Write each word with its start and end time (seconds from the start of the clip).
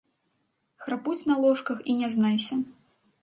Храпуць 0.85 1.27
на 1.31 1.35
ложках, 1.45 1.85
і 1.93 1.97
не 2.01 2.09
знайся. 2.17 2.55